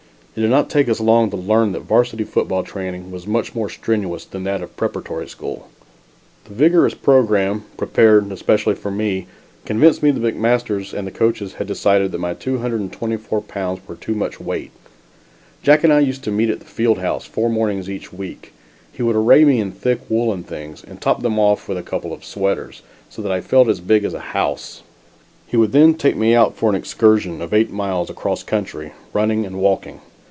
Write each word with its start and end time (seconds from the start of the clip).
It 0.33 0.39
did 0.39 0.49
not 0.49 0.69
take 0.69 0.87
us 0.87 1.01
long 1.01 1.29
to 1.31 1.35
learn 1.35 1.73
that 1.73 1.81
varsity 1.81 2.23
football 2.23 2.63
training 2.63 3.11
was 3.11 3.27
much 3.27 3.53
more 3.53 3.69
strenuous 3.69 4.23
than 4.23 4.45
that 4.45 4.61
of 4.63 4.69
the 4.69 4.75
preparatory 4.77 5.27
school. 5.27 5.67
The 6.45 6.53
vigorous 6.53 6.93
programme, 6.93 7.65
prepared, 7.75 8.31
especially 8.31 8.75
for 8.75 8.89
me, 8.91 9.27
convinced 9.65 10.01
me 10.01 10.09
that 10.11 10.23
McMasters 10.23 10.93
and 10.93 11.05
the 11.05 11.11
coaches 11.11 11.55
had 11.55 11.67
decided 11.67 12.13
that 12.13 12.21
my 12.21 12.33
224 12.33 13.41
pounds 13.41 13.81
were 13.85 13.95
too 13.97 14.15
much 14.15 14.39
weight. 14.39 14.71
Jack 15.63 15.83
and 15.83 15.91
I 15.91 15.99
used 15.99 16.23
to 16.23 16.31
meet 16.31 16.49
at 16.49 16.59
the 16.61 16.65
field 16.65 16.99
house 16.99 17.25
four 17.25 17.49
mornings 17.49 17.89
each 17.89 18.13
week. 18.13 18.53
He 18.93 19.03
would 19.03 19.17
array 19.17 19.43
me 19.43 19.59
in 19.59 19.73
thick 19.73 19.99
woolen 20.09 20.43
things, 20.43 20.81
and 20.81 21.01
top 21.01 21.21
them 21.23 21.39
off 21.39 21.67
with 21.67 21.77
a 21.77 21.83
couple 21.83 22.13
of 22.13 22.23
sweaters, 22.23 22.83
so 23.09 23.21
that 23.21 23.33
I 23.33 23.41
felt 23.41 23.67
as 23.67 23.81
big 23.81 24.05
as 24.05 24.13
a 24.13 24.19
house. 24.31 24.81
He 25.45 25.57
would 25.57 25.73
then 25.73 25.93
take 25.93 26.15
me 26.15 26.33
out 26.33 26.55
for 26.55 26.69
an 26.69 26.75
excursion 26.77 27.41
of 27.41 27.53
eight 27.53 27.69
miles 27.69 28.09
across 28.09 28.43
country, 28.43 28.93
running 29.11 29.45
and 29.45 29.57
walking. 29.59 29.99